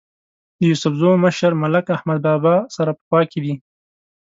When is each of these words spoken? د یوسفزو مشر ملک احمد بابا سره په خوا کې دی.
د 0.57 0.59
یوسفزو 0.69 1.11
مشر 1.23 1.51
ملک 1.63 1.85
احمد 1.95 2.19
بابا 2.25 2.55
سره 2.75 2.91
په 2.97 3.01
خوا 3.07 3.21
کې 3.31 3.39
دی. 3.43 3.53